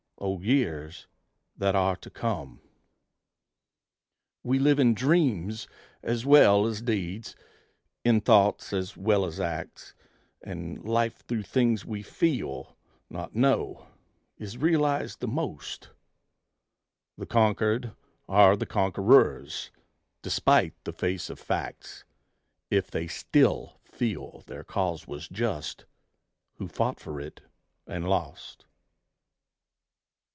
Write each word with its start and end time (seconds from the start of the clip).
O 0.23 0.39
years 0.39 1.07
that 1.57 1.75
are 1.75 1.95
to 1.95 2.11
come! 2.11 2.61
We 4.43 4.59
live 4.59 4.77
in 4.77 4.93
dreams 4.93 5.67
as 6.03 6.27
well 6.27 6.67
as 6.67 6.79
deeds, 6.83 7.35
in 8.05 8.21
thoughts 8.21 8.71
as 8.71 8.95
well 8.95 9.25
as 9.25 9.39
acts; 9.39 9.95
And 10.43 10.83
life 10.85 11.25
through 11.25 11.41
things 11.43 11.85
we 11.85 12.03
feel, 12.03 12.77
not 13.09 13.33
know, 13.35 13.87
is 14.37 14.59
realized 14.59 15.21
the 15.21 15.27
most; 15.27 15.89
The 17.17 17.25
conquered 17.25 17.95
are 18.29 18.55
the 18.55 18.67
conquerors, 18.67 19.71
despite 20.21 20.75
the 20.83 20.93
face 20.93 21.31
of 21.31 21.39
facts, 21.39 22.03
If 22.69 22.91
they 22.91 23.07
still 23.07 23.79
feel 23.83 24.43
their 24.45 24.63
cause 24.63 25.07
was 25.07 25.27
just 25.27 25.85
who 26.57 26.67
fought 26.67 26.99
for 26.99 27.19
it 27.19 27.41
and 27.87 28.07
lost. 28.07 28.65